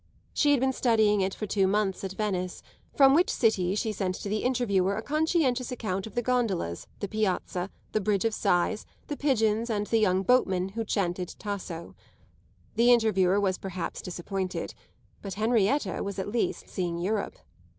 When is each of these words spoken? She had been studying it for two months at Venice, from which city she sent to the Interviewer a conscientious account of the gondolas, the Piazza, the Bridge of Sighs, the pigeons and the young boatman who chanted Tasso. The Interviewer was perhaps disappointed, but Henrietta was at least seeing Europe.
She 0.33 0.49
had 0.49 0.59
been 0.59 0.73
studying 0.73 1.21
it 1.21 1.35
for 1.35 1.45
two 1.45 1.67
months 1.67 2.03
at 2.03 2.13
Venice, 2.13 2.63
from 2.95 3.13
which 3.13 3.29
city 3.29 3.75
she 3.75 3.91
sent 3.91 4.15
to 4.15 4.29
the 4.29 4.43
Interviewer 4.43 4.95
a 4.95 5.03
conscientious 5.03 5.71
account 5.71 6.07
of 6.07 6.15
the 6.15 6.23
gondolas, 6.23 6.87
the 7.01 7.07
Piazza, 7.07 7.69
the 7.91 8.01
Bridge 8.01 8.25
of 8.25 8.33
Sighs, 8.33 8.87
the 9.09 9.15
pigeons 9.15 9.69
and 9.69 9.85
the 9.85 9.99
young 9.99 10.23
boatman 10.23 10.69
who 10.69 10.83
chanted 10.83 11.35
Tasso. 11.37 11.93
The 12.73 12.91
Interviewer 12.91 13.39
was 13.39 13.59
perhaps 13.59 14.01
disappointed, 14.01 14.73
but 15.21 15.35
Henrietta 15.35 16.01
was 16.01 16.17
at 16.17 16.29
least 16.31 16.67
seeing 16.67 16.97
Europe. 16.97 17.37